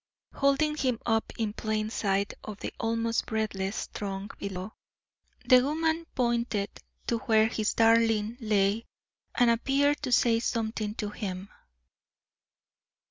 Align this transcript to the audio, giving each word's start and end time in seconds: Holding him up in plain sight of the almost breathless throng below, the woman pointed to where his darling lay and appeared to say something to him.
Holding 0.33 0.77
him 0.77 0.99
up 1.05 1.31
in 1.37 1.53
plain 1.53 1.91
sight 1.91 2.33
of 2.43 2.59
the 2.59 2.73
almost 2.79 3.27
breathless 3.27 3.85
throng 3.85 4.31
below, 4.39 4.73
the 5.45 5.61
woman 5.63 6.07
pointed 6.15 6.71
to 7.05 7.19
where 7.19 7.45
his 7.45 7.75
darling 7.75 8.35
lay 8.39 8.87
and 9.35 9.51
appeared 9.51 10.01
to 10.01 10.11
say 10.11 10.39
something 10.39 10.95
to 10.95 11.11
him. 11.11 11.49